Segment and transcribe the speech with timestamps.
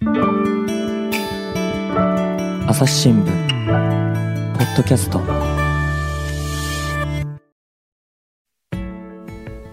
[0.00, 0.06] 朝
[2.86, 3.26] 日新聞
[4.56, 5.47] ポッドキャスト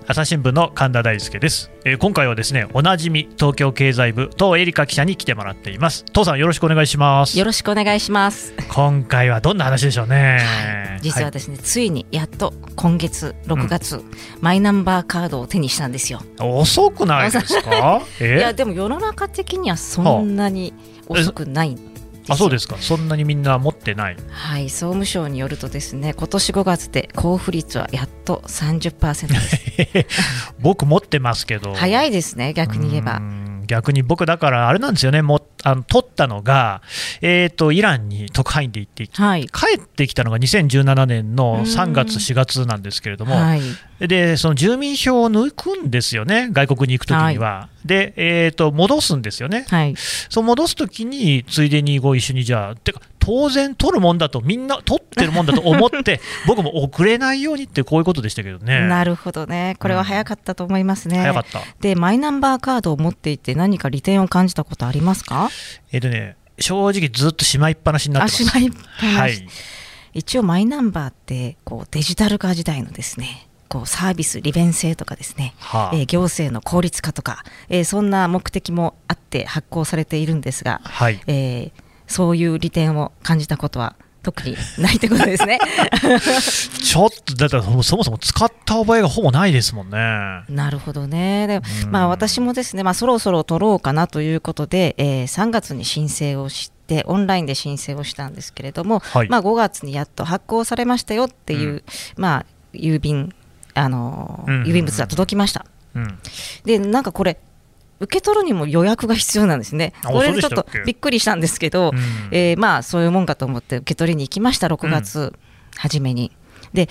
[0.08, 6.06] 朝日新聞の神田大輔です、えー今回はですねおなじみ東京経済部東恵梨香記者に来てもらっています。
[6.10, 7.38] 東さんよろしくお願いします。
[7.40, 8.54] よろしくお願いします。
[8.70, 14.02] 今回はどんな話でしょうね、実はですね、ついにやっと今月6月、
[14.42, 16.20] マイナンバーカードを手にしたんですよ。
[16.38, 18.02] はい遅くないですか？
[18.22, 18.54] いやえ？
[18.54, 20.74] でも世の中的にはそんなに
[21.08, 21.76] 遅くない
[22.30, 30.08] あそうですかそんなにみんな持ってないはい、総務省によるとですね、今年5月で交付率はやっと30%です。
[30.60, 33.20] 僕持ってますけど早いですね、逆に言えばう。
[33.22, 36.84] ん逆に僕だからあれなんですよねもうあの取ったのが、
[37.22, 39.48] えー、とイランに特派員で行ってはい。
[39.48, 43.62] 帰ってきたのが2017年の3月、4月なんですけれども、はい。
[44.00, 47.70] でその住民票を抜くんですよね、外国に行くときには。
[47.84, 49.96] で、えーと、戻すんですよね、はい。
[50.30, 58.82] そう戻すときに、ついでにご一緒にじゃあ、てか、当然取るもんだと、みんな取ってるもんだと思って、 僕も遅れないようにって、こういうことでしたけどね。
[58.88, 59.76] なるほどね。
[59.80, 61.18] これは早かったと思いますね。
[61.20, 61.62] 早かった。
[61.82, 65.50] で、マイナンバーカードを持っていて何か利点を感じたことありますか？
[65.92, 68.44] えっ、とね、正直ずっとしまいっぱなしになあ、ってます。
[68.46, 69.48] しまいっぱなしはい。
[70.14, 81.20] 一応マイナンバーってこうデジタル化時代のですねこうサービス利便性とかですね、はあえー行政の効率化とか、えーそんな目的もあって発行されているんですが、はい。
[81.28, 85.60] えーそういう利点を感じたことは特にないってことですね。
[86.84, 89.98] ちょっと、だってそもそも使った覚えがほぼないですもんね。
[90.50, 91.46] なるほどね。
[91.48, 101.84] でうんまあ私もですね、まあそろそろ取ろうかなということで、えー3月に申請をして、オンラインで申請をしたんですけれども、はいまあ5月にやっと発行されましたよっていう、うん
[102.18, 103.34] まあ郵便、
[103.76, 105.66] あのーうんうんうん郵便物が届きました。
[105.94, 106.20] うん。
[106.66, 107.38] で、なんかこれ、
[108.00, 109.94] 受け取るにも予約が必要なんですね。
[110.04, 112.00] あこれでちょっとびっくりしたんですけど、うん
[112.32, 115.34] えーまあそういうもんかと思って受け取りに行きました、6月
[115.78, 116.32] 初めに。
[116.74, 116.90] で、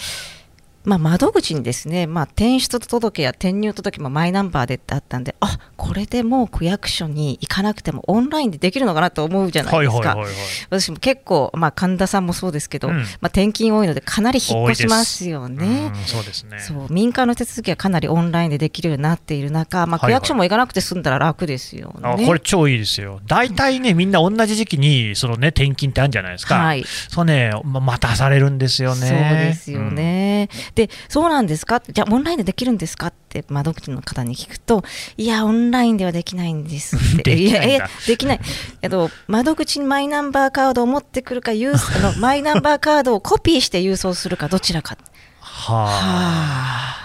[0.85, 9.97] まあ、窓口にですね、まあ、転出届や転入届もマイナンバーでってあったんで、あこれでもう区役所に行かなくてもオンラインでできるのかなと思うじゃないですか。
[9.97, 10.35] はいはいはいはい。
[10.71, 15.93] 私も結構、まあ、神田さんもそうですけど、うんまあ、転勤多いのでかなり引っ越しますよね。
[15.95, 16.59] うんそうですね。
[16.61, 22.01] そう民間の手続きはかなりオンラインでできるようになっている中、まあ、はいはい区役所も行かなくて済んだら楽ですよね。
[22.03, 23.21] あこれ超いいですよ。
[23.27, 26.57] 大体ね、みんな同じ時期に、そのね、転勤ってあるんじゃないですか。
[26.57, 29.07] はいそうね、ま待たされるんですよね。
[29.07, 30.49] そうですよね。
[30.75, 31.81] で、そうなんですか？
[31.89, 33.09] じゃあ、オンラインでできるんですか？
[33.09, 34.83] って窓口の方に聞くと、
[35.17, 37.23] いや、オンラインではできないんですって。
[37.35, 38.41] できないできない。
[38.83, 44.97] えっと、窓口にマイナンバーカードを持ってくるか、郵あの マイナンバーカードをコピーして郵送するか、どちらか。
[45.41, 47.05] はあ。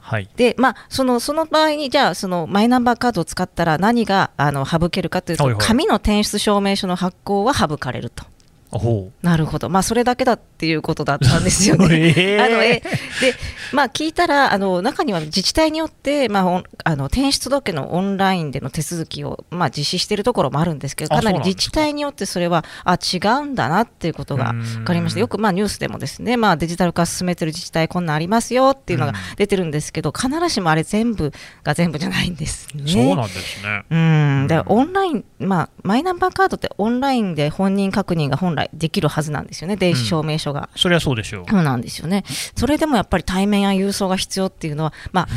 [0.00, 0.28] はい。
[0.36, 8.24] で、まあ、そのその場合に、じゃあ、そのマイナンバーカードを使ったら何があの省けるかというと、はいはい紙の転出証明書の発行は省かれると。
[8.70, 12.14] ほなるほど、まあ、それだけだっていうことだったんですよね。
[12.16, 12.80] えーあのえ
[13.20, 13.34] で
[13.72, 31.32] まあ、聞いたらあの、中には自治体によって、まあ、あの転出届のオンラインでの手続きを、まあ、実施しているところもあるんですけど、あかなり自治体によってそれはあ違うんだなっていうことが分かりました、よくまあニュースでもですね、まあ、デジタル化進めてる自治体、こんなんありますよっていうのがうん出てるんですけど、必ずしもあれ、全部
[31.64, 32.84] が全部じゃないんですね。
[32.84, 32.88] う。
[32.88, 33.84] そうなんですね。
[33.90, 40.68] うん、でうんオンライン、まあ、マイナンバーカードってオンラインで本人確認が本来できるはずなんですよね、電子証明書が。
[40.76, 41.44] そりゃそうでしょう。
[41.48, 42.24] そうなんですよね。
[42.56, 45.28] それでもやっぱり対面や郵送が必要っていうのは、まあ、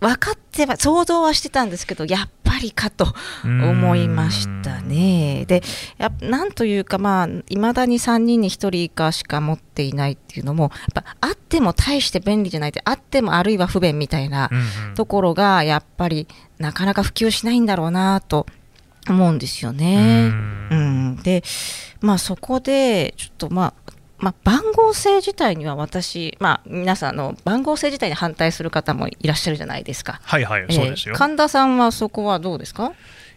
[0.00, 3.14] 分かっては、想像はしてたんですけど、やっぱりかと
[3.44, 5.44] 思いましたね。
[5.46, 5.62] で、
[5.98, 14.50] やなんというか、まあ、いまだに3人に1人以下しか持っていないっていうのも、やっぱあっても大して便利じゃないって、あってもあるいは不便みたいな
[14.94, 18.46] ところが、やっぱりなかなか普及しないんだろうなと
[19.08, 20.30] 思うんですよね。
[20.70, 21.42] ううんん、で、
[22.00, 23.74] まあ、そこで、ちょっとまあ、
[24.22, 30.20] まあ、番号制自体には私、まあ、皆さんあの番号制自体に反対する方もいらっしゃるじゃないですか。
[30.22, 31.18] はいはい、そうですよえー。
[31.18, 32.92] 神田さんはそこはどうですか？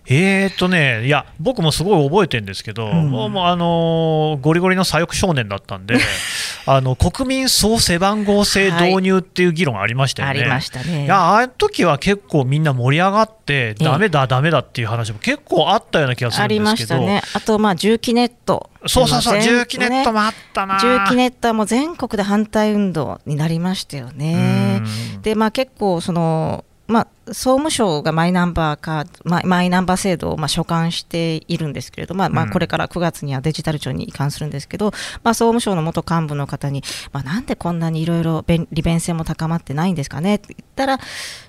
[0.07, 5.97] えーとね、いや、僕もすごい覚えてるんですけど、うんもうあのーゴリゴリの左翼少年だったんで、
[6.67, 10.41] あの国民総背番号制導入っていう議論ありましたよね。
[10.41, 11.05] ありましたね。
[11.05, 17.21] いやあの時は結構みんな盛り上がって、ダメだ、ダメだっていう話も結構あったような気がするありんですけど、ましたね。
[17.33, 18.69] あと、まあ、重機ネット。
[18.87, 20.79] そうそうそう、全重機ネットもあったな。
[20.79, 24.81] 重機ネットはもう全国で反対運動になりましたよね。
[24.83, 32.51] うんで、まあ、結構その、まあ、総務省がマイナンバーかママイナンバー制度をまあ所管しているんですけれど、まあまあ、うん。
[32.51, 34.91] これから9月にはデジタル庁に移管するんですけど、
[35.23, 40.35] まあ、総務省の元幹部の方に、まあ、なんでこんなにいろいろ便利便性も高まってないんですかね？
[40.35, 40.99] って言ったら、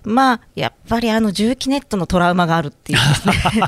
[0.04, 3.60] まあ、やっぱりあの重機ネットのトラウマがあるっていうんですね。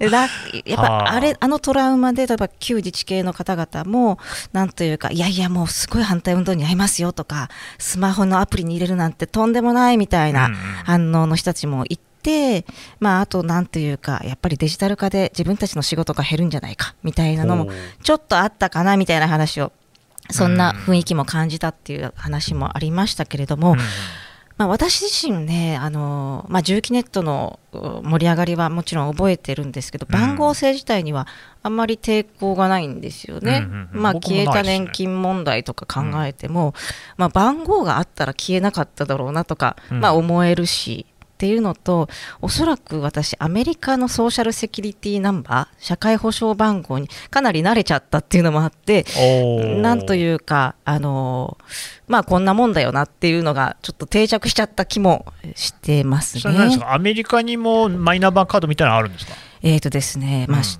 [0.10, 0.28] だ
[0.64, 1.04] やっはあ。
[1.04, 4.18] ぱあれ、あのトラウマで、例えば旧自治系の方々も、
[4.52, 7.48] なんというか、いやいや、もうすごい反対運動に遭いますよとか、
[7.78, 10.50] スマホのアプリに入れるなんてとんでもないみたいな
[10.84, 12.64] 反応の人たちもいて、
[12.98, 17.70] まあ、あと、なんというか、やっぱりデジタル化で自分たちの仕事が減るんじゃないかみたいなのも
[18.02, 19.72] ちょっとあったかなみたいな話を、
[20.30, 23.78] そんな雰囲気も感じたっていう話もありましたけれども、うん
[24.58, 30.18] まあ、私自身ね、あのまあ、重機ネットのう盛り上がりはもちろん覚えてるんですけど、うん。
[30.18, 31.26] 番号制自体には
[31.62, 33.66] あんまり抵抗がないんですよね。
[33.66, 36.72] うんうんうんまあ、消えた年金問題とか考えても、
[37.18, 40.00] まあ、番号があったら消えなかっただろうなとか、うん。
[40.00, 41.04] まあ、思えるし。
[41.36, 42.08] っていうのと、
[42.40, 49.04] おそらく私、アメリカのソーシャルセキュリティナンバー、社会保障番号にかなり慣れちゃったっていうのもあって、
[49.82, 51.58] なんというか、あの
[52.08, 56.84] まあこんなもんだよなっていうのが、ちょっと定着しちゃった気もしてますそれ何ですね。
[56.86, 56.94] か？
[56.94, 59.34] アメリカにもマイナンバーカードみたいなのあるんですか？
[59.62, 60.64] えーとですね、まあ、うん。
[60.64, 60.78] し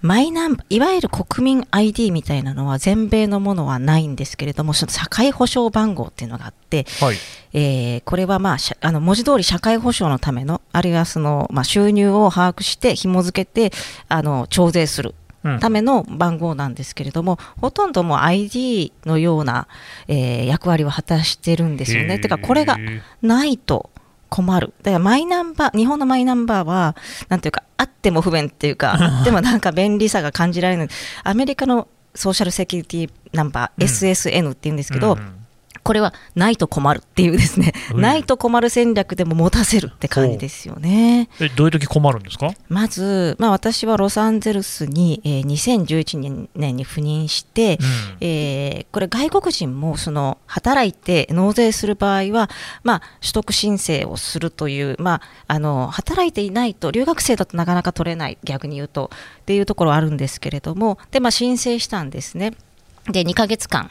[0.00, 7.16] マイナンバー、いわゆる国民 ID みたいなのは全米のものはないんですけれども、その社会保障番号っていうのがあって、はい。
[7.52, 13.76] えーこれはまああの文字通り社会保障のための、あるいはその、まあ、収入を把握して紐付けて
[14.08, 15.14] あの徴税する
[15.44, 15.60] うん。
[15.60, 19.66] ための番号なんですけれども、ほとんどもう ID のような、
[20.06, 22.18] えー役割を果たしてるんですよね。
[22.20, 22.76] てか、これが
[23.22, 23.90] ないと
[24.28, 24.72] 困る。
[24.82, 26.96] だからマイナンバー、日本のマイナンバーは、
[27.28, 30.88] なんていうか、あっても不便っていうか、あってもなんか便利さが感じられる。
[31.24, 35.37] アメリカのソーシャルセキュリティナンバー、うん SSN っていうんですけど、うんうん
[35.84, 38.00] これはないと困るっていうですね、うん。
[38.00, 41.28] ないと困る戦略でも持たせるって感じですよね。
[41.40, 42.50] えどういう時困るんですか？
[42.68, 47.86] まず、まあ、私はロサンゼルスに、えー2011年に赴任して、うん。
[48.20, 52.50] えーこれ外国人もその働いて納税する場合は、
[52.82, 59.10] まあ、取得申請をするという、まあ、あの働いていないと留学生だとなかなか取れない逆に言うと
[59.42, 62.52] っていうところはあるんですけれどもで、まあ、申請したんですね。
[63.10, 63.90] で2ヶ月間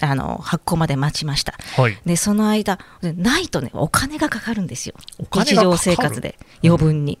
[0.00, 1.54] あの発行まで待ちました。
[1.76, 1.98] はい。
[2.04, 4.94] でその間ないとねお金がかかるんですよ。
[5.32, 7.18] 日常生活で余分に、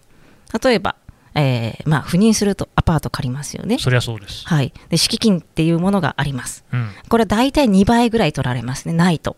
[0.62, 0.96] 例えば、
[1.34, 3.78] えーまあ、赴任するとアパート借りますよね。
[3.78, 4.46] そりゃそうです。
[4.46, 6.64] はい、で敷金っていうものがあります。
[6.72, 6.90] うん。
[7.08, 9.36] これは大体2倍ぐらい取られますね、ないと。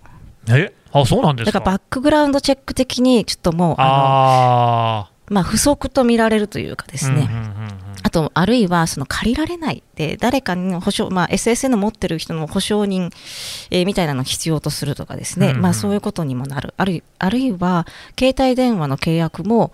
[0.49, 0.73] え？
[0.93, 1.59] あそうなんですか？
[1.59, 13.11] だからバックグラウンドチェック的に、ちょっともう、ああのまあ、不足と見られるというかですね、うんうんうんうんあと、あるいはその借りられないで、誰かに保証、まあ、SSN 持ってる人の保証人、
[13.71, 15.57] えーみたいなのを必要とするとかですね、うん。
[15.57, 17.87] うんまあ、そういうことにもなる、あるいあるいは
[18.19, 19.73] 携帯電話の契約も、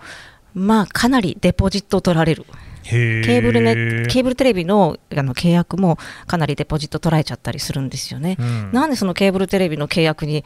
[0.53, 2.45] まあ、かなりデポジットを取られる。
[2.87, 8.37] へケーブルネーケーブルテレビのあの契約もかなりデポジット取られちゃったりするんですよね。
[8.39, 8.71] うん。
[8.71, 10.45] なんでそのケーブルテレビの契約に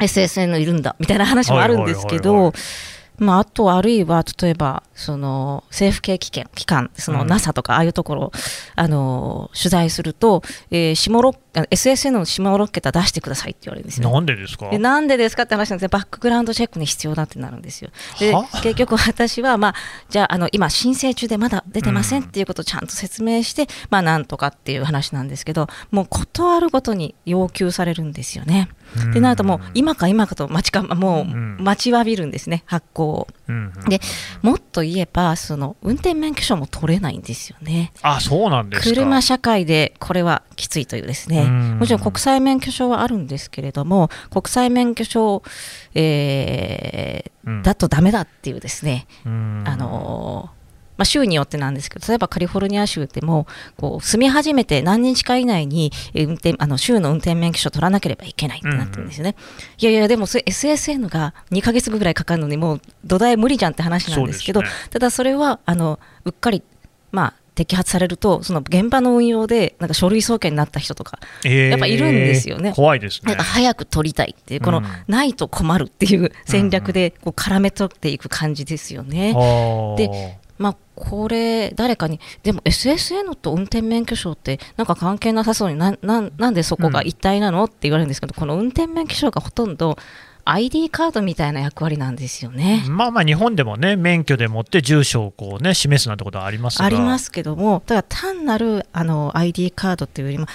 [0.00, 0.96] SSN いるんだ？
[0.98, 2.58] みたいな話もあるんですけはいはいはいはど、
[3.18, 8.32] まあ、あとあるいは例えばその政府系機関機関そのうん NASA とかああいうところ、
[8.74, 14.10] あの取材すると、えー下6あの SSN の下6桁出してくださいって言われるんですよ。
[14.10, 14.68] なんでですか？
[14.70, 17.90] でなんでですかって話なんですね、バックグラウンドチェックに必要だってなるんですよ。
[18.18, 18.44] では？
[18.62, 19.74] 結局、私は、まあ、
[20.10, 28.68] じゃああの、今、申請中でまだ出てませんっていうことをちゃんと説明して、まあ、なんとかっていう話なんですけど、もう断るごとに要求されるんですよね。
[29.12, 33.28] でなると、もう今か今かと待ちか、もううん待ちわびるんですね、発行を。
[33.48, 33.88] うんうん。
[33.88, 34.00] で
[34.42, 37.92] もっと言えば、その運転免許証も取れないんですよね。
[38.02, 38.94] あそうなんですか。
[38.94, 41.78] 車社会でこれはきついというですね、うん。
[41.78, 45.42] もちろん国際免許証はあるんですけれども、国際免許証、
[45.94, 47.62] えーうん。
[47.62, 49.64] だとダメだっていうですね、うん。
[49.66, 50.63] あのー
[50.96, 53.46] まあ、州によってなんですけど、例えばカリフォルニア州でも、
[53.76, 59.34] こう住み始めて何日か以内にえー運転あの州の運転免許証を取らなければいけないってなってるんですよね。
[59.78, 64.68] いやいや、でもそれ SSN が2ヶ月後ぐらいかかるのに、もう土台無理じゃんって話なんですけど、ね。
[64.90, 66.62] ただそれはあのうっかり、
[67.12, 72.72] まあ、摘発されると、その現場の運用でなんか書類送検になった人とか、えーやっぱいるんですよね。
[72.74, 73.28] 怖いですね。
[73.28, 74.84] なんか早く取りたいっていう、このうん。
[75.06, 79.32] ないと困るっていう戦略でこう絡め取っていく感じですよね。
[79.36, 79.38] あ。
[79.38, 89.96] ーでまあ、これ、誰かに、でも SSN と運転免許証って、なんか関係なさそうにな、なんなんでそこが一体なのって言われるんですけど、この運転免許証がほとんど
[90.44, 92.84] ID カードみたいな役割なんですよね。
[92.88, 100.46] まあまあ日本でもね免許でもって住所をこうね示すなんてことはありますがありますけども、ただ単なるあの ID カードっていうよりも、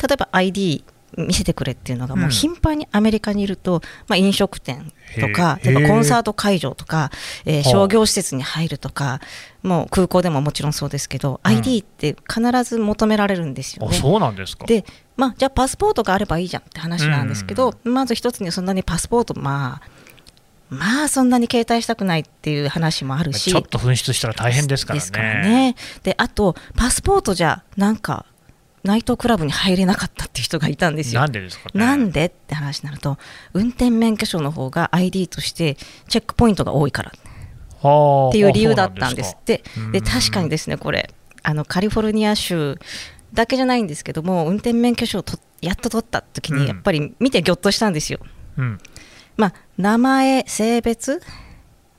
[0.00, 0.84] 例えば ID
[1.16, 7.10] 見せてくれっていうのが、もううん頻繁にアメリカにいると、まあ、飲食店とか、例えばコンサート会場とか、
[7.44, 7.54] えー。
[7.56, 9.20] はあ商業施設に入るとか、
[9.62, 11.52] もう空港でももちろんそうですけど、うん。
[11.52, 13.96] ID って必ず求められるんですよあね。
[13.96, 14.66] そうなんですか。
[14.66, 14.84] で、
[15.16, 20.02] まあ、じゃあパスポートがあればいいじゃんって話なんですけど、うまず一つにそんなにパスポート、まあ、
[20.72, 25.72] まあそんなに携帯したくないっていう話もあるし、ちょっと紛失したら大変ですからね。
[25.72, 25.76] ね。
[26.02, 28.24] であと、パスポートじゃ、なんか、
[28.84, 31.20] ナイトクラブに入れなかったっていう人がいたんですよ。
[31.20, 31.84] なんでですかね。
[31.84, 33.18] なんでって話になると、
[33.54, 35.76] 運転免許証の方が ID として
[36.08, 37.12] チェックポイントが多いから
[37.82, 39.62] はあっていう理由だったんですって。
[39.92, 42.78] で確かにですね、これあの、カリフォルニア州
[43.32, 48.20] だけじゃないんですけども、運転免許証をとやっと取った時うんに、やっぱり見てぎょっとしたんですよ。
[48.56, 48.78] うん
[49.36, 51.22] まあ、名前、性別、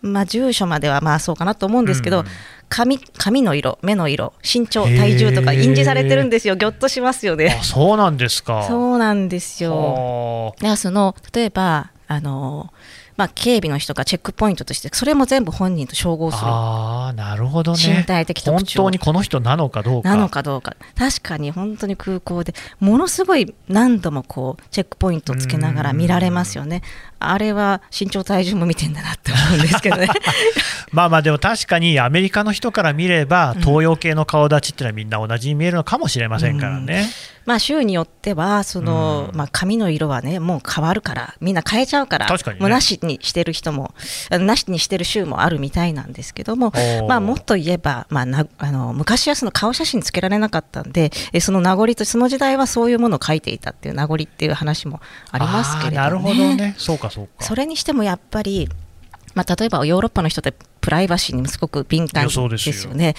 [0.04, 2.26] まあ、住所まではまあそうかなと思うんですけど、うん
[2.70, 7.58] 髪髪の色、目の色、身長、体重とか印字されてるんですよ、ぎょっとしますよね。
[7.60, 8.64] あそうなんですか。
[8.64, 9.76] そうなんですよ。
[9.76, 12.74] はだからその例えばあの、
[13.16, 16.48] まあ、警備の人がチェックポイントとして、それも全部本人と照合する。
[16.48, 17.98] ああーなるほどね。
[18.00, 20.10] 身体的本当にこの人なのかどうか。
[20.10, 26.82] なのかどうか、確かに本当に空港でものすごい何度もこうチェックポイントをつけながら見られますよね。
[27.20, 30.08] あれは身長、体重も見てんだなって思うんですけどね。
[30.92, 37.10] まあまあでも確かにアメリカの人から見れば東洋系の顔立ちっていうのはみんな同じに見えるのかもしれませんからね。
[37.46, 43.94] まあ州によってはその、うんまあ、髪の色はねもう変わるからみんな変えちゃうから確かにねもうなしにしてる人も
[44.32, 46.72] なしにしてる州もあるみたいなんですけども
[47.08, 56.76] まあ、もっと言えば、まあ、なあの昔はその顔写真つけられなかったんでえその名残とその時代はそういうものを書いていたっていう名残っていう話もありますけれど、ね、なるほどね。
[56.78, 57.44] そうかそうか。
[57.44, 58.70] それにしてもやっぱり、
[59.36, 63.16] まあ、例えばヨーロッパの人ってプライバシーにもすごく敏感いやそうでですよよね。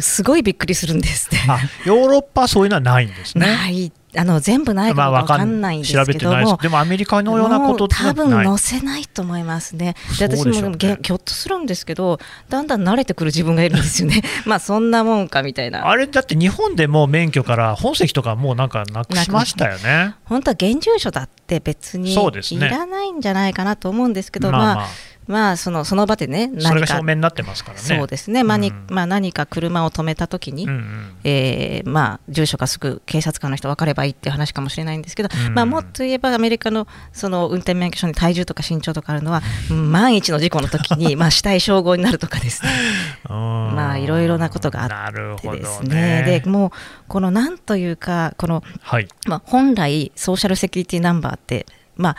[0.00, 1.36] すごいびっくりするんですって。
[1.48, 3.46] あヨーロッパはそういうのはないんですね。
[3.46, 8.30] ないあの全部ないかまあわかんないんです調べけども、てないでもアメリカのようなこと多分。
[8.30, 9.94] 載せないと思いますね。
[10.18, 14.22] で私もぎょっとするんですけど、だんだん慣れてくる自分がいるんですよね。
[14.46, 15.86] まあそんなもんかみたいな。
[15.86, 20.14] あれだって日本でも免許から本籍とかもうなんかなくしましたよね。
[20.24, 24.86] 本当は現住所だって別にいらないんじゃないかなと思うんですけど、まあまあまあ
[25.28, 27.80] まあそのその場でねそれが何か証明になってますからね。
[27.82, 28.86] そうですね、まあにうん。
[28.88, 31.16] まあ、何か車を止めたときに、うんうん。
[31.24, 35.54] えーまあ、住所がすぐ警察官の人分かればいいっていう話かもしれないんですけど、うん。
[35.54, 42.70] まあ、もっと言えばアメリカのその運転免許証に体重とか身長とかあるのは万一の事故の時に まあ死体照合になるとかですね。
[43.28, 46.22] うんまあいろいろなことがあってですね。
[46.22, 46.40] ね。
[46.42, 46.70] でもう
[47.06, 49.08] このなんというかこの、はい。
[49.26, 51.66] まあ、本来ソーシャルセキュリティナンバーって、
[51.96, 52.16] まあ、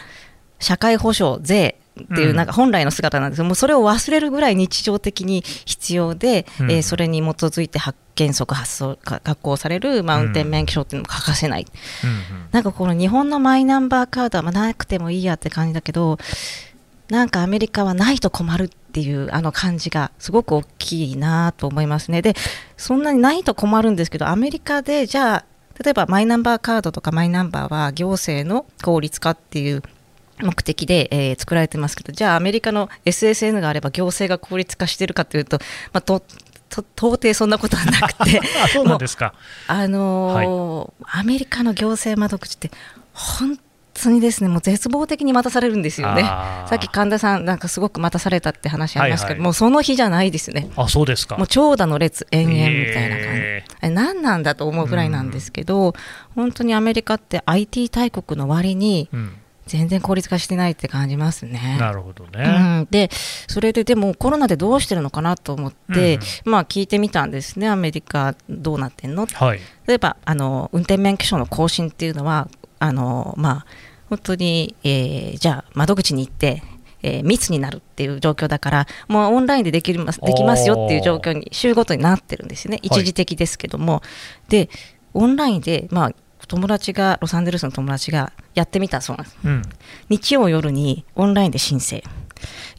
[0.59, 2.35] 社会保障税っていううん。
[2.35, 6.71] なんか本来の姿なんですけど、もうそれを忘れるぐらい日常的に必要で、うん。
[6.71, 11.65] えーそれに基づいて発原則発送か発行される、まあ、うん運転免許証っていうのも欠かせない、
[12.03, 12.47] うんうん。
[12.51, 16.17] なんかこの日本のマイナンバーカードはまあなくてもいいやって感じだけど
[17.09, 22.21] なんかアメリカはないと困るっていうあの感じがすごく大きいなと思いますね。
[22.21, 22.35] で
[22.75, 25.45] そんなにないと困るんですけどアメリカでじゃあ
[25.83, 29.81] 例えばマイナンバーカードとかマイナンバーは行政の効率化っていう
[30.41, 35.59] 目的で、えー作られてますけどじゃあアメリカの SSN があれば行政が効率化してるかというと、
[35.93, 36.21] まあ、と
[36.69, 39.33] と到底そんなことはなくて あそうなんですか。
[39.67, 42.71] あのーアメリカの行政窓口って
[43.13, 43.57] 本
[44.01, 46.21] 当にですねもう絶望的に待たされるんですよね。
[46.21, 50.69] さっき神田さんなんかすごく待たされたって話ありますけど、はいはいもうその日じゃないですね。
[50.75, 51.37] あそうですか。
[51.37, 53.41] もう長蛇の列延々みたいな感じ。
[53.41, 55.93] えあれ何なんだと思うぐらいなんですけど、
[56.35, 59.33] 本当にアメリカって IT 大国の割にーうん
[59.69, 61.77] 全然効率化してないって感じますね。
[61.79, 62.43] なるほどね。
[62.43, 63.09] うん、で
[63.47, 66.51] それででもコロナでどうしてるのかなと思って、うん。
[66.51, 67.69] まあ聞いてみたんですね。
[67.69, 69.27] アメリカどうなってんの？
[69.27, 69.59] はい。
[69.87, 72.49] 例えばあの運転免許証の更新っていうのは
[72.79, 73.65] あの、まあ、
[74.09, 76.63] 本当に、えーじゃあ窓口に行って、
[77.03, 82.79] えー密になるっていう状況だからもうオンラインでできますできますよっていう状況に週ごとになってるんですよね。
[82.81, 84.01] 一時的ですけども、
[84.47, 84.69] で
[85.13, 86.11] オンラインで、まあ、
[86.49, 89.61] 友達がロサンゼルスの友達がやってみたそうなんですうん。
[90.09, 92.03] 日曜夜にオンラインで申請、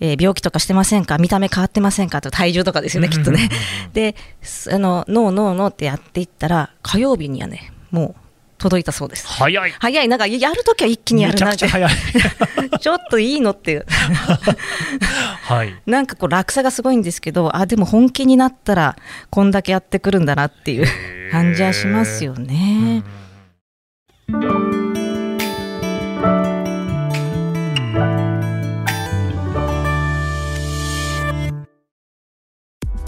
[0.00, 1.16] えー病気とかしてませんか？
[1.18, 2.20] 見た目変わってませんか？
[2.20, 3.48] と体重とかですよね、きっとね。
[3.94, 8.20] で、すあの、ノーノーノーってやっていったら、火曜日にはね、もう
[8.58, 9.26] 届いたそうです。
[9.28, 9.72] 早い。
[9.78, 11.90] 早い、なんかやるときは一気にやるなって、くちゃ早い。
[12.80, 13.86] ちょっといいのっていう、
[15.46, 15.74] はい。
[15.86, 18.96] なんかこう落差がすごいんですけど、あ、でも本気になったら、
[19.30, 20.86] こんだけやってくるんだなっていう
[21.30, 23.02] 感じはしますよね。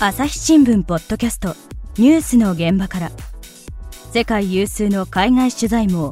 [0.05, 1.55] 朝日新聞ポッドキャスト
[1.97, 3.13] ニュースの現場から。
[4.13, 6.11] 世界有数の海外取材網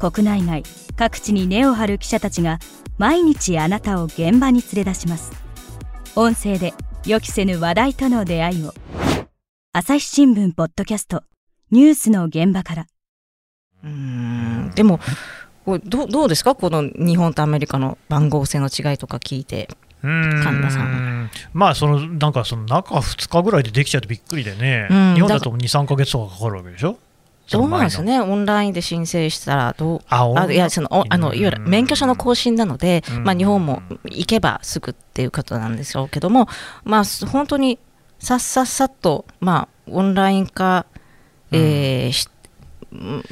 [0.00, 0.64] 国内外
[0.96, 2.58] 各地に根を張る記者たちが
[2.98, 5.30] 毎日あなたを現場に連れ出します。
[6.16, 6.74] 音声で
[7.06, 8.74] 予期せぬ話題との出会いを。
[9.72, 11.22] 朝日新聞ポッドキャスト
[11.70, 12.86] ニュースの現場から。
[13.84, 14.98] うんでも
[15.84, 16.56] どうどうですか？
[16.56, 19.68] この日本とアメリカの番号制の違いとか聞いて。
[20.02, 21.30] 神田さん。
[21.52, 25.14] まあそのなんかその中2日ぐらいでできちゃってびっくりでね、うん。
[25.14, 26.98] 日本だと2、3か月とかかかるわけでしょ、
[27.50, 28.20] どうなんですね？
[28.20, 30.00] オンラインで申請したらどう？
[30.08, 33.24] ああいやそのおあのいわゆる免許証の更新なので、うん。
[33.24, 36.48] まあ、日本も行けばすぐっていうことなんでしょうけども、
[36.84, 37.78] まあ、本当に
[38.18, 40.86] さっさっさっと、まあ、オンライン化、
[41.52, 42.30] えー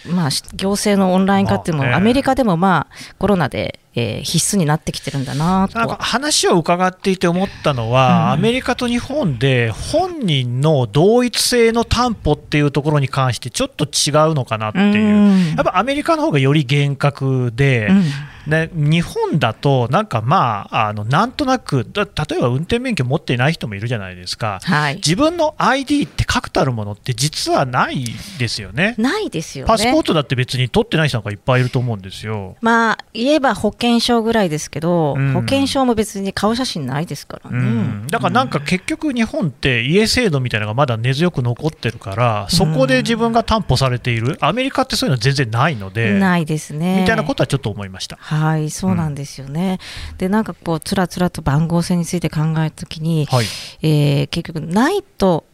[0.06, 5.78] まあ、し行政のオンライン化っていうのも、アメリカでも、まあ、コロナで、えー必須になってきてるんだなと。
[5.78, 8.30] なんか話を伺っていて思ったのは、うん。
[8.32, 15.54] アメリカと日本で本人の同一性の担保っていうところに関してちょっと違うのかなっていう、うん。
[15.54, 18.04] やっぱアメリカの方がより厳格で、うん
[18.48, 28.04] で日本だと、なんかまああの、なんとなく、だ例えば運転免許持っていない人もいるじゃないですか、はい、自分の ID って確たるものって実はない
[28.38, 28.94] ですよね。
[28.98, 29.68] ないですよね。
[29.68, 32.56] パスポートだって別に取ってない人なんかいっぱいいると思うんですよ。
[32.60, 37.58] まあ言えば保険証ぐらいですけど、うん保険証も別に顔写真ないですからね。
[37.58, 47.00] うん、だからなんか結局、日本って家制度みたいなのがまだ根強く残ってるから、そこで自分が担保されている、アメリカってそういうの全然ないので、ないですね。
[47.00, 48.16] みたいなことはちょっと思いました。
[48.20, 48.37] はい、
[48.70, 49.78] そうなんですよね。
[50.18, 53.46] で、なんかこう、つらつらと番号制について考えたときに、はい、
[53.82, 55.44] えー結局、ないと、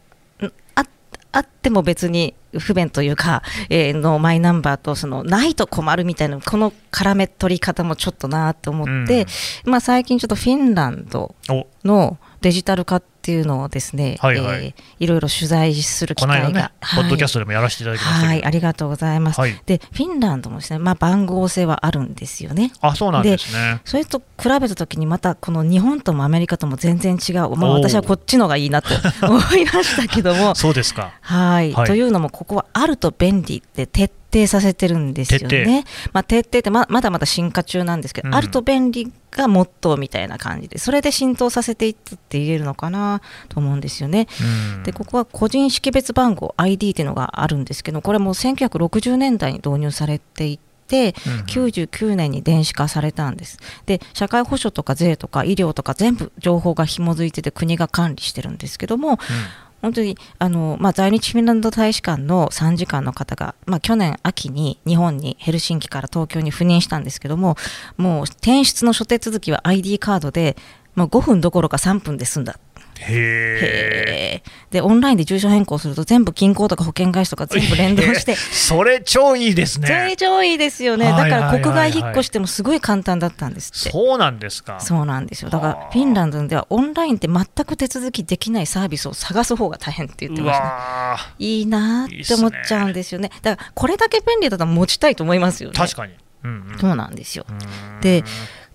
[0.41, 0.85] んあ
[1.31, 9.25] あっても別に不便というか、えーのマイナンバーと、その、ないと困るみたいな、この絡め取り方もちょっとなと思って、
[9.65, 11.67] まあ最近ちょっとフィンランドお。
[11.83, 14.65] のデジタル化っていうのをですね、はいはい。
[14.65, 17.01] えーいろいろ取材する機会が、ね、はい。
[17.01, 19.39] ポッドキャストでもやらせていただきましたはい、ありがとうございます。
[19.39, 19.59] はい。
[19.65, 22.71] で、フィンランドもですね、まあ、番号制はあるんですよね。
[22.81, 23.81] あそうなんですね。
[23.83, 28.89] それと比べたときに、またこの日本ともアメリカとも全然違う、まあ、私はこっちのがいいなと
[29.25, 31.13] 思いましたけども、そうですか。
[31.21, 31.87] はい、はい。
[31.87, 35.83] というのも、ここはあると便利って徹底させてるんですよ徹ね。
[36.13, 38.35] まあ、徹底ってままだまだ進化中なんですけど、うん。
[38.35, 44.27] あると便利がモットーみたいな感じで、それで浸透させていったって言えるのかなと思うんですよね。
[44.77, 44.83] うん。
[44.83, 53.57] でここは個人識別番号 ID っていうのがあるんですけどこれも1960年代に導入されていてうん99年に電子化されたんです。
[53.85, 59.17] で社会保障とか税とか医療とか全部情報が紐づいてて国が管理してるんですけども
[59.85, 67.55] 本当にあの、まあ、在日フィンランド大使館の参事官の方が、まあ、去年秋に日本にヘルシンキから東京に赴任したんですけども
[67.95, 70.57] もう転出の諸手続きは ID カードで
[70.95, 72.57] もう5分どころか3分で済んだ。
[72.99, 74.41] へえ。
[74.41, 74.73] へー。
[74.73, 78.35] でオンラインで住所変更すると全部銀行とか保険会社とか全部連動して。
[78.35, 80.15] それ超いいですそれね。
[80.17, 83.91] 超いいですよね、はいだから国外引っ越してもすごい簡単だったんですって。
[83.91, 84.79] そうなんですか。
[84.79, 85.49] そうなんですよ。
[85.49, 85.83] だかはあ。
[85.85, 93.31] らフィンランドではオンラインって全く手続きできないサービスを探す方が大変って言ってうました、ね、わいいなーって思っちゃうんですよね。
[93.41, 95.75] だからこれだけ便利だったら持ちたいと思いますよね。
[95.75, 96.13] ー確かに。
[96.43, 96.79] うんうん。
[96.79, 97.45] そうなんですよ。
[97.49, 98.01] うん。
[98.01, 98.23] で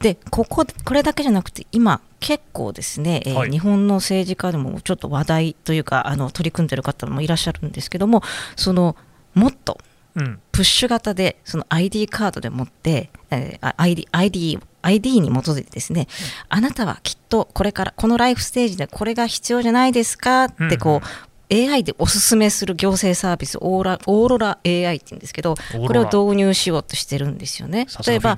[0.01, 3.51] でこここれだけじゃなくて今結構ですね、えーはい。
[3.51, 8.23] 日本の政治家でもちょっと話題というかあの取り組んでる方もいらっしゃるんですけども
[8.57, 8.97] その
[9.35, 9.79] もっと
[10.17, 10.41] うん。
[10.51, 16.09] プッシュ型でその ID カードで持って、えーあ ID, ID, ID に基づいてですね、
[16.49, 21.07] あなたはきっとこれからこのライフステージでこれが必要じゃないですかってこう、
[21.53, 27.87] AI でおすすめする行政サービスオーラオーロラ AI って言うんですけどこれを導入しようとしてるんですよね。
[28.07, 28.37] 例えば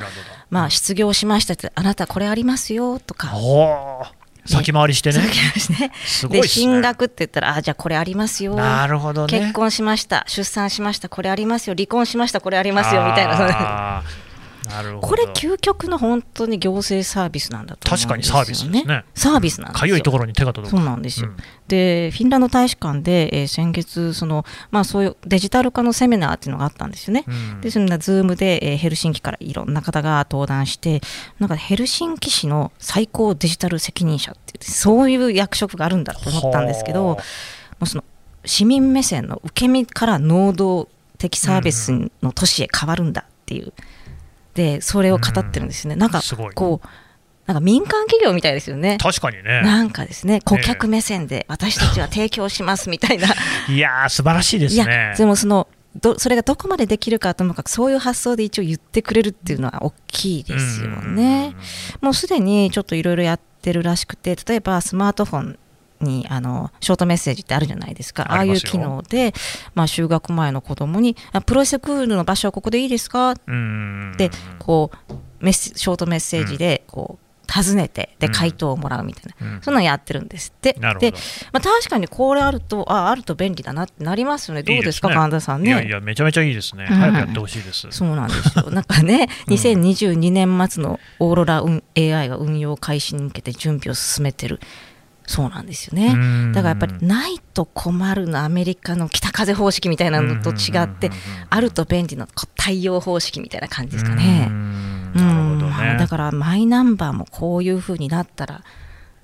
[0.51, 5.18] まあ、失業しましたって、あなたこれありますよとか、おー先回りしてね。
[5.18, 5.92] ね。
[6.29, 6.48] でね。
[6.48, 9.40] 進学って言ったら、あじゃあこれありますよ、なるほどね。
[9.40, 13.05] 結婚しました、出産しました、これありますよ、離婚しました、これありますよ。
[13.05, 14.03] みたいな。
[15.01, 19.05] これ、究極の本当に行政サービスなんだと思うんですよ、ね、確かにサービスですね。
[19.14, 19.81] サービスなんですよ。
[19.81, 20.77] かゆいところに手が届く。
[20.77, 21.37] そうなんですよ、うん。
[21.68, 27.25] でフィンランド大使館で、えー先月その、まあ、そういうデジタル化のセミナーっていうのがあったんですよね。
[27.27, 27.61] うん。
[27.61, 31.01] でそんなズームで、えーヘルシンキからいろんな方が登壇して
[31.38, 37.18] なんかヘルシンキ市の最高デジタル責任者っていうそういう役職があるんだと思ったんですけどもは
[37.81, 38.05] うその
[38.44, 43.72] 市民目線の受け身から能動的サービスの都市へ変わるんだっていう
[44.55, 45.97] でそれを語ってるんですね。
[45.97, 46.88] なんかすごいこう
[47.47, 48.99] なんか民間企業みたいですよね。
[49.01, 49.62] 確かにね。
[49.62, 53.29] なんかですね、顧客目線で私たちは提供しますみたいな、
[53.69, 55.15] いやー、素晴らしいですいやね、。
[55.19, 61.55] でもそのど、それがどこまでできるかともかく、そういう発想で一応言ってくれるっていうのは大きいですよね。
[62.01, 65.59] もうすでにちょっといろいろやってるらしくて、例えばスマートフォン
[66.03, 68.25] にあのショートメッセージってあるじゃないですか。
[68.33, 69.33] ああいう機能で、
[69.75, 73.35] まあ、就学前の子供にあプロセクールの場所はここでいいですか？
[73.47, 74.15] うん。
[74.17, 78.33] でこうメショートメッセージでこう尋ねてでうん。
[78.33, 79.61] 回答をもらうみたいな、うん。
[79.62, 80.73] そんなのやってるんですって。
[80.73, 84.62] で、まあ、確かにこれあるとああると便利だなってなりますよね。
[84.62, 85.69] どうですか神田さんね。
[85.69, 87.88] いやいや、めちゃめちゃいいですね、うん早くやってほしいです。
[87.91, 88.71] そうなんですよ。
[88.71, 89.55] なんかね、うん。
[89.55, 94.61] 2022年末のオーロラ運 AI が運用開始に向けて準備を進めてる。
[95.33, 96.14] そうなんですよね。
[96.14, 101.11] ねだからやっぱりないと困るのアメリカの北風方式みたいなのと違って、
[101.49, 104.49] あると便利のこう太陽方式みたいな感じですかね。
[104.51, 104.73] うんうん
[105.14, 105.97] なるほどね。
[105.99, 108.62] だからマイナンバーもこういう風になったら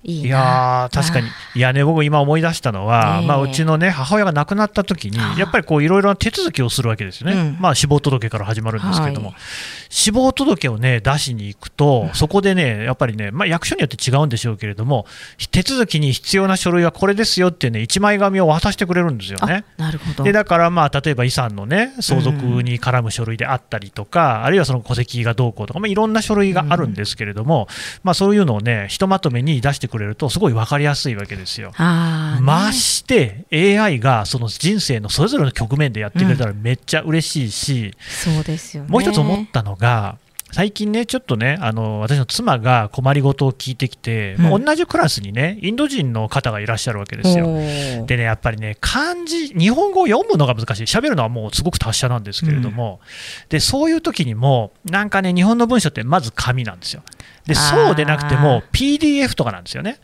[0.05, 3.27] いいやー確かに、いやね、僕、今思い出したのは、ええ。
[3.27, 7.57] まあ、うちの、ね、母親が亡くなった時にやっぱりこういろいろな手続きをするわけですよね、うん。
[7.59, 9.37] まあ、死亡届から始まるんですけれども、はい。
[9.91, 15.07] 死亡届を、ね、出しに行くと、そこでね、やっぱりね、まあ、役所によって違うんでしょうけれども、
[15.51, 19.65] 手続きに必要な書類はこれですよっていうね、一枚紙を渡してくれるんですよね。
[19.79, 20.25] あなるほど。
[20.25, 27.67] でだから、まあ、例えば遺産の、ね、相続に絡む書類であったりとか、あるいはその戸籍がどうこうとか、まあ、いろんな書類があるんですけれども、
[28.05, 31.71] まあ、そういうのを、ね、ひとまとめに出してくれると、すごい分かりやすいわけですよ。
[31.71, 31.75] ね
[32.41, 38.89] まして AI がその人生のそれぞれの局面でやってくれたらめっちゃ嬉しいし、そうですよね。
[38.91, 40.19] もう一つ思ったのが、
[40.51, 47.47] 最近ね、ちょっとね、あの私の妻が困りごとを聞いてきて、うんまあ同じクラスにね、インド人の方がいらっしゃるわけですよ。
[48.07, 53.01] でね、やっぱりね、漢字、日本語を読むのが難しい、喋るのはもうすごく達者なんですけれども、
[53.51, 57.03] でそういう時にも、なんかね、日本の文章ってまず紙なんですよ。
[57.49, 59.99] でそうでなくても PDF とかなんですよね。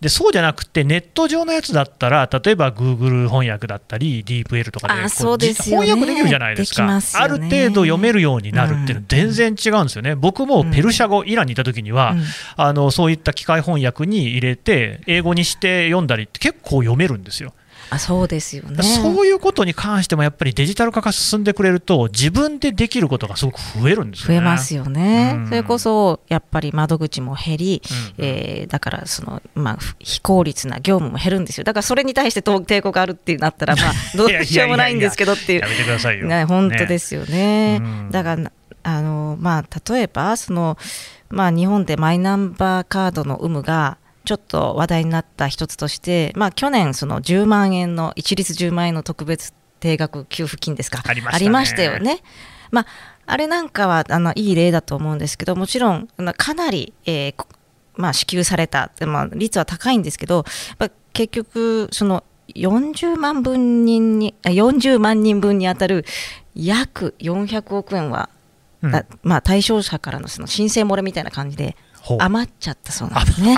[0.00, 5.76] でそうじゃなくて、ネット上のやつだったら、例えば Google 翻訳だったり、DeepL とかでうでね。
[5.76, 6.82] 翻訳できるじゃないですか。
[6.82, 10.16] できますよあるね程度読めるようになるっていうのは全然違うんですよね。
[10.16, 12.22] 僕もペルシャ語、イランにいた時には、うん。
[12.56, 17.54] あのそういった機械翻訳に入れて、英語にして読んだりって結構読めるんですよ。
[17.90, 18.82] あそうですよね。
[18.82, 24.34] そういうことに関してもやっぱりデジタル化が進んでくれると自分でできることがすごく増えるんですよね。
[24.34, 27.82] 増えますよね、うんそれこそやっぱり窓口も減り、
[28.18, 36.26] うんえーだからその、まあ、ふ非効率な業務も減るんですよ、だからそれに対してと抵抗があるってなったら、まあ、 どうしようもないんですけどっていうや、めてくださいよ。
[36.26, 37.78] ね、本当ですよね。
[37.80, 40.78] うんだからあの、まあ、例えばその、
[41.30, 43.98] まあ、日本でマイナンバーカードの有無が
[44.28, 52.20] ちょっと話題になった一つとして、まあ、去年、その10万円の一律10万円の特別定額給付金ですか、ありましたよね。
[52.70, 52.86] まあ、
[53.24, 57.46] あれなんかはあのいい例だと思うんですけど、もちろんかなり、えーこ
[57.96, 60.44] まあ、支給された、まあ、率は高いんですけど、
[61.14, 62.22] 結局、その
[62.54, 66.04] 40万分人にあ40万人分に当たる
[66.54, 68.28] 約400億円は、
[68.82, 71.78] うんだまあ、対象者からのその申請漏れみたいな感じで
[72.18, 73.56] 余っちゃったそうなんですね。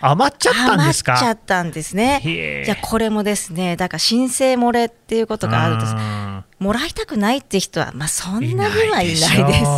[0.00, 1.12] 余っちゃったんですか？
[1.12, 2.62] 余っちゃったんですね。
[2.64, 6.44] じゃあこれもですね、だから申請漏れっていうことがあると、うん。
[6.58, 9.34] もらいたくないって人は、まあ、そんなにはいいなないいです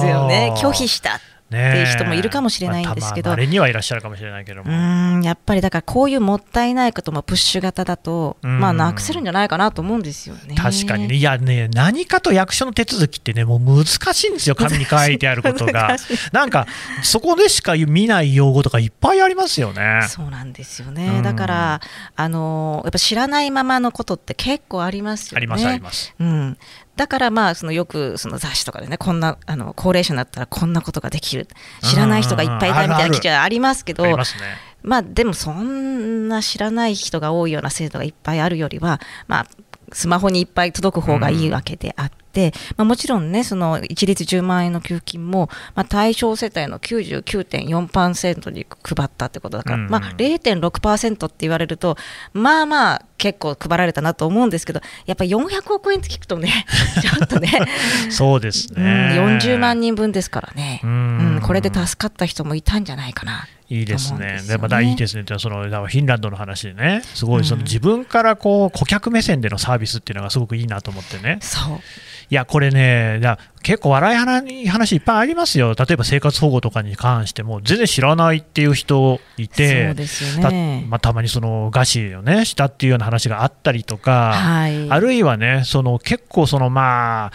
[0.06, 0.52] よね。
[0.56, 5.22] 拒否したねえっていう人もいるかもしれないんですけどまあ、稀にはいらっしゃるかもしれないけどうも。
[5.22, 10.54] やっぱりだからこういうもったいないこともプッシュ型だと、うんまあ、なくせるんじゃないかなと思うんですよね。
[10.56, 15.96] 確かにね、いやね、何かと役所の手続きってね、もう難しいんですよ、 紙に書いてあることが。
[16.32, 16.66] なんか、
[17.02, 20.06] そこでしか見ない用語とかいっぱいありますよね。
[20.08, 21.20] そうなんですようね。
[21.20, 21.80] んだから、
[22.16, 25.38] あのやっぱ知らないままのことって結構ありますよね。
[25.38, 26.14] あります、あります。
[26.18, 26.58] うん、
[26.96, 31.48] だからまあそのよくその雑誌とかでねこんなあの高齢者になったらこんなことができる
[31.82, 34.04] 知らない人がいっぱいいたみたいな記事はありますけど。
[34.84, 39.46] まあでもそんな知らない人が多いような制度がいっぱいあるよりはまあ
[39.92, 42.31] スマホにいっぱい届く方がいいわけであって、
[42.76, 51.96] まあ、もちろんねその一律10万円の給付金も、まあ、対象世帯の99.4%に配ったってことだから、うんうんまあ、0.6%って言われると
[52.32, 56.66] まあまあ結構配られたなと思うんですけどやっぱり400億円って聞くとね
[57.00, 57.50] ちょっとね、
[58.10, 59.14] そうですうん、ね。
[59.40, 63.46] 40万人分ですからね、ううんん、これで助かった人もいたんじゃないかな。
[63.68, 64.18] いいですね。
[64.18, 65.24] でねでまたいいですね。
[65.38, 71.38] そのだからフィンランドの話でね、すごいそのうん自分からこう顧客目線でのサービスっていうのがすごくいいなと思ってね。
[71.40, 71.80] そう
[72.32, 73.20] いや、これね、
[73.62, 75.74] 結構笑い話話いっぱいありますよ。
[75.78, 80.86] 例えば生活保護とかに関しても全然知らないっていう人いて、そうですよたね。
[80.88, 87.32] まあ、たまにその餓死をねしたっていうような話があったりとか、はい、あるいはね、その結構そのまあ、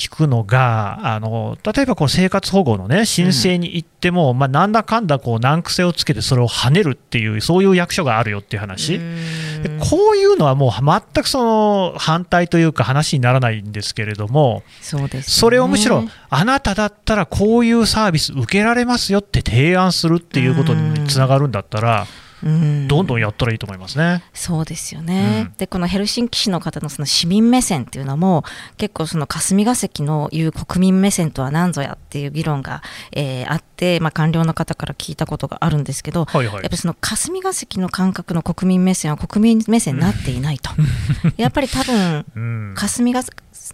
[0.00, 8.98] 聞くのが、あの例えばこう生活保護のね申請に行っても、まあ、なんだかんだこう難癖をつけてそれを跳ねるっていう、そういう役所があるよっていう話。
[8.98, 15.22] でこういうのはもう全くその反対というか話にならないんですけれども、そね。
[15.22, 24.24] それをむしろあなただったらこういうサービス受けられますよって提案するっていうことにつながるんだったら、うんどんどんやったらいいと思いますね。
[24.32, 25.54] そうですよね、うん。
[25.58, 28.44] でこのヘルシンキ市の方のその市民目線っていうのも
[28.76, 36.54] 結構その霞が関の言う国民目線とは何ぞやっていう議論が、えーあって、まあ、官僚の方から聞いたことがあるんですけど、はいはい。
[36.54, 40.70] やっぱりその霞が関の感覚の国民目線は国民目線になっていないと、
[41.36, 42.74] やっぱり多分うん。
[42.76, 43.22] 霞が、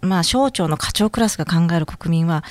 [0.01, 2.43] まあ、省庁の課長クラスが考える国民は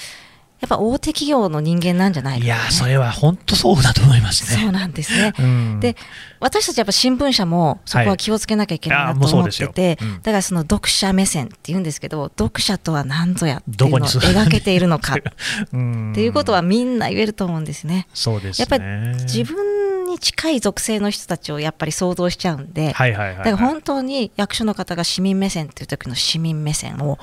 [0.60, 4.62] やっぱ大手企業の人間なんじゃないかいな、やーそれは本当そうだと思いますね。
[4.62, 5.34] そうなんですね。
[5.38, 5.96] うんで
[6.38, 15.18] 私たちやっぱ新聞社もそこは気をつけなきゃいけないはいなと思ってて、ですようんだからその読者目線って言うんですけど読者とは何ぞやっていうのを描けているのかっ
[15.72, 18.06] うんていうことはみんな言えると思うんですね。
[18.14, 18.66] そうですね。
[18.70, 23.36] やっぱり自分に近い属性の人たちをやっぱり想像しちゃうんで、はいはいはい、はい。
[23.38, 27.18] だから本当に役所の方が市民目線っていう時の市民目線を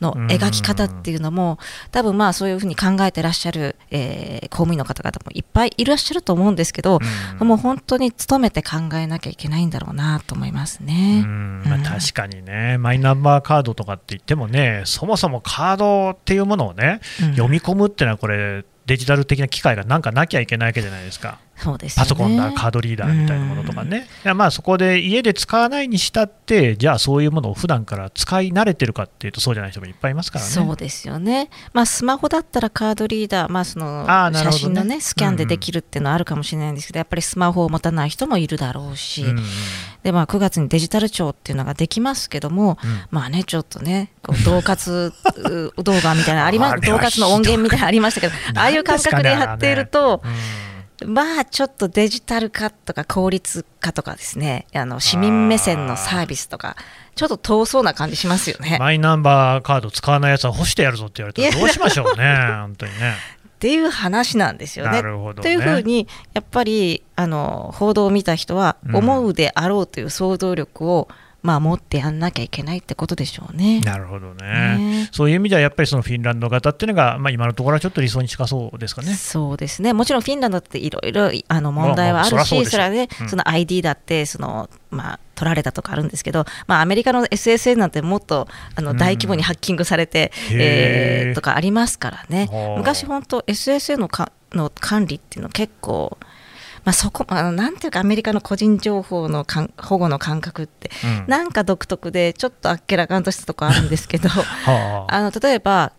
[0.00, 1.58] の描き方っていうのも
[1.90, 6.98] 多分まあそういうふうに考えてらっしゃる、えー公務員の方々もいっぱいいらっしゃると思うんですけど、
[7.40, 7.46] うん。
[7.46, 11.22] もう本当に努めて考えなきゃいけないんだろうなと思いますね。
[11.24, 11.62] うん。
[11.64, 17.30] まあ、うん確かにね、マイナンバーカードとかって言ってもね、そもそもカードっていうものをね、うん。
[17.32, 22.08] 読み込むっていうのは、これ、デジタル的な機械がなんかなきゃいけないわけじゃないですか、そうですよね。
[22.08, 30.50] パソコンだ、カードリーダーみたいなものとかね、いやまあそこで家で使わないにしたって、じゃあそういうものを普段から使い慣れてるかっていうと、そうじゃない人もいっぱいいますからね。
[30.50, 39.44] そうですよね、まあ、スマホだったらカードリーダー、まあ、その写真の、ね、スキャンでできるっていうのはあるかもしれないんですけど、やっぱりスマホを持たない人もいるだろうし、うんうん
[40.02, 43.00] でまあ、9月にデジタル庁っていうのができますけども、うん。
[43.10, 45.12] まあね、ちょっとね、こう恫喝
[45.76, 50.67] う 動画みたいなのありまあれは恫喝の音源みたいなのありましたけど、 ああいう感覚でやっていると、うん
[51.06, 56.76] まあちょっとデジタル化とか効率化とかですね、あの市民目線のサービスとか、
[57.14, 58.78] ちょっと遠そうな感じしますよね。
[58.80, 63.14] マイナンバーカード使わないやつは干してやるぞって言われたらどうしましょうね、 本当にね。
[63.46, 65.02] っていう話なんですよね。
[65.02, 71.08] ねというふうに、やっぱりあの報道を見た人は、うん思うであろうという想像力を、
[71.42, 73.80] まあ、持ってやんなきゃいけないってことでしょうね。
[73.80, 74.76] なるほどね。
[74.78, 75.08] ね。
[75.12, 79.14] そういう意味ではやっぱりそのフィンランド型っていうのが、まあ、今のところはちょっと理想に近そうですかね。
[79.14, 83.28] そうですね、もちろんフィンランドっていろいろあの問題はあるし、それはね、うん。
[83.28, 88.96] その ID だってその、まあ、取られたとかあるんですけど、まあ、アメリカの SSN なんてもっとあのうん。
[88.98, 90.56] 大規模にハッキングされて、へー。
[90.58, 92.48] えーとかありますからね。
[92.50, 96.18] はあ、昔、本当、SSN のかの管理っていうの、結構、
[96.88, 101.24] まあ、そこあのなんていうか、アメリカの個人情報のかん保護の感覚って、うん。
[101.28, 104.30] なんか独特で、ちょっとあっけらかんとしたとこあるんですけど。
[104.32, 105.14] はあ。
[105.16, 105.92] あの例えば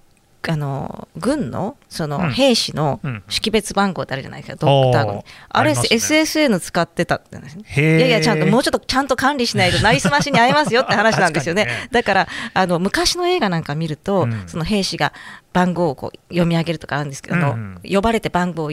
[0.47, 2.09] あの軍のそうん。
[2.09, 3.23] の兵士のうん。
[3.29, 5.79] 識別番号ってあるじゃないですか、ドクター軍おーあれね。
[5.79, 11.65] SSN 使ってたっていやいやちゃんともうちょっとちゃんと管理しないとなりすましに遭いますよって話なんですよね。
[11.65, 11.89] 確かにね。
[11.91, 14.43] だからあの昔の映画なんか見ると、うん。
[14.47, 15.13] その兵士が
[15.53, 17.79] 番号をこう読み上げるとかあるんですけど、うんうん。
[17.87, 18.71] 呼ばれて番号を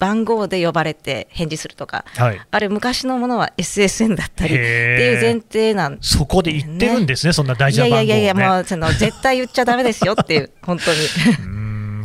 [0.00, 8.08] 番号で呼ばれて返事するとかはい、あれ昔のものは SSN だったりっていう前提なんそこで言ってるんですね、そんな大い事な番号を、ね。
[8.08, 10.98] やいやいやいやもうその絶対言っちゃダメですよっていう 本当に。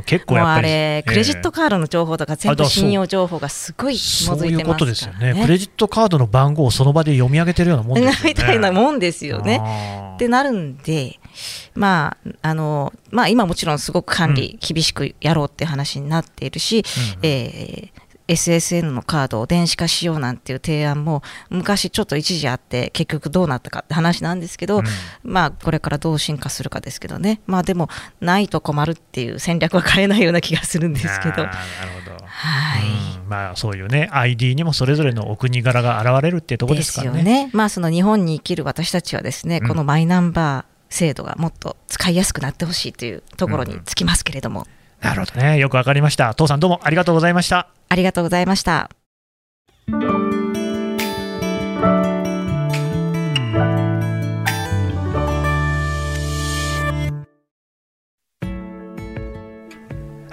[0.05, 0.67] 結構もうやっぱり。
[0.67, 4.59] あれ、クレジットカカードの情報とか全部信用情報がすごいづいてますから、ね。
[4.59, 5.41] いうことですよね。
[5.41, 8.17] クレジットカードの番号をその場で読み上げてるようなもんですよね。
[8.23, 9.61] みたいなもんですよね。
[10.15, 11.19] ってなるんで、
[11.73, 16.83] まああのまあ、今もちろんすごく管理厳しくやろうっていう話になっているし、うん
[17.23, 24.85] えー SSN のカードを電子化しようなんていう提案も昔ちょっと一時あって結局どうなったかって話なんですけど、うん
[25.23, 27.89] まあこれからどう進化するかですけどねまあでも
[28.21, 31.49] ないと困るっていう戦略は変えないような気がするんですけどなる
[32.05, 32.25] ほど。
[32.25, 32.81] はい。
[33.19, 37.17] うんまあそういうね ID にもそれぞれのお国柄が現れるっていうところですからね。
[37.17, 37.49] よね。
[37.53, 44.67] まあその日本に生きる私たちはですね、うんこのマイナンバー制度がもっと使いやすくなってほしいというところにつきますけれども、
[45.01, 45.57] なるほどね。
[45.59, 46.33] よくわかりました。
[46.33, 47.67] 父さんどうもありがとうございました。
[47.89, 48.89] ありがとうございました。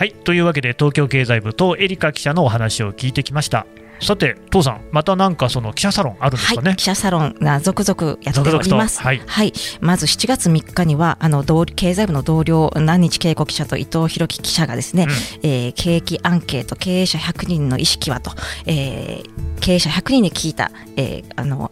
[0.03, 0.15] はい。
[0.25, 3.67] というわけで東京経済部とエリカ記者のお話を聞いてきました。
[4.03, 6.69] さて、父さん、またなんかその記者サロンあるんですかね？
[6.71, 6.77] はい、。
[6.77, 8.99] 記者サロンが続々やっております。
[8.99, 9.27] 続々と？
[9.27, 15.07] はいまず7月3日にはあの同経済部の同僚南日恵子記者と伊藤博樹記者がですね、
[15.43, 18.33] えー景気アンケート経営者100人の意識はと、
[18.67, 21.71] えー経営者100人に聞いた、えーあの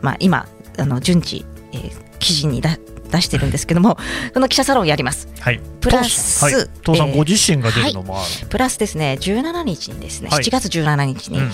[0.00, 2.78] まあ、今あの順次、えー記事にだ
[3.10, 3.96] 出してるんですけども
[4.34, 5.28] この記者サロンをやります。
[5.40, 5.60] はい。
[5.80, 8.46] プラス父さんはい父さんえーご自身が出るのもある。
[8.48, 11.44] プラスですね17日にですね、はい7月17日に、うん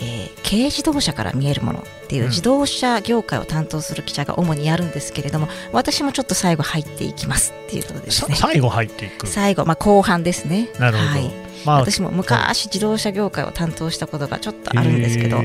[0.00, 8.34] えー軽自動車から見えるものっていううん自動車業界を担当する記者が主にやるんですけれども、私もちょっと最後入っていきますっていうことですね。
[8.34, 9.26] さ最後入っていく。
[9.26, 10.68] 最後、まあ、後半ですね。
[10.78, 15.40] なるほどはいまあ私も昔自動車業界を担当したことがちょっとあるんですけど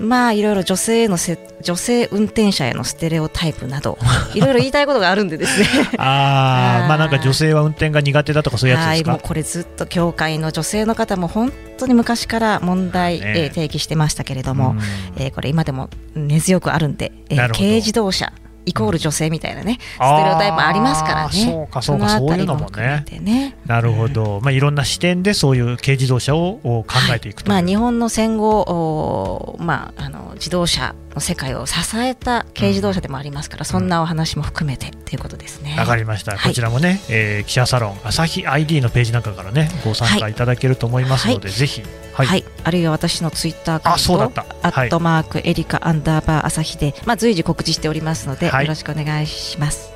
[0.00, 3.98] まあいろいろ女性へのせ女性運転者へのステレオタイプなど
[4.34, 5.66] いろいろ言いたいことがあるんでですね。
[5.98, 9.10] ああまあなんか女性は運転が苦手だとかそういうやつですか？
[9.10, 13.46] はいもうこれずっと教会の女性の方も本当に昔から問題、ねえ。
[13.46, 15.22] ー提起してましたけれども、うん。
[15.22, 18.32] えーこれ今でも根強くあるんで、えー軽自動車
[18.66, 21.32] イコール女性みたいなね、ステレオタイプもありますからね。
[21.32, 23.04] そうかそうかそういうのもね。
[23.20, 23.56] ね。
[23.66, 35.76] なるほど、まあ、いろんな視点でそういう軽自動車をお考えていくという、まあ、日本の戦後、まあ、あの自動車の世界を支えた軽自動車でもありますから、そんなお話も含めてということですね。
[35.78, 36.50] わかりました、はい。
[36.50, 40.34] こちらもね、えー記者サロン朝日 ID のページなんかからねご参加い。
[40.34, 41.82] ただけると思いますので、ぜひ、
[42.14, 42.40] ははい。
[42.40, 44.68] い、あるいは私のツイッターアカウンあそうだトった。
[44.68, 48.64] アットマークエリカアンダーバー朝日で、まあ、随時告知しておりますので、はい。
[48.64, 49.92] よろしくお願いします。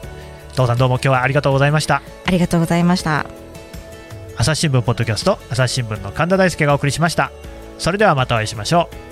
[0.54, 2.02] 父さんどうも今日はありがとうございました。
[2.26, 3.26] ありがとうございました。
[4.36, 7.30] 朝日新聞ポッドキャスト朝日新聞の神田大輔がお送りしました。
[7.78, 9.03] それではまたお会いしましょう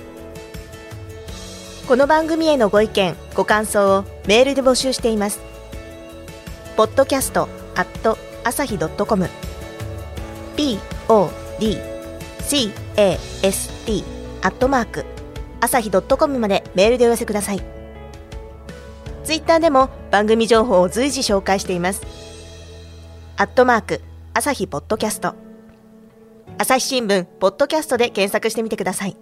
[1.88, 5.40] この番組へのご意見ご感想をメールで募集しています。
[6.76, 9.28] ポッドキャストアット朝日ドットコム。
[10.56, 12.72] podcast
[14.42, 15.04] アットマーク
[15.60, 17.60] 朝日ドットコムまでメールでお寄せください。
[19.24, 22.02] ツイッターでも番組情報を随時紹介しています。
[23.36, 24.00] アットマーク
[24.34, 25.34] 朝日ポッドキャスト。
[26.58, 29.16] 朝日新聞ポッドキャストで検索してみてください。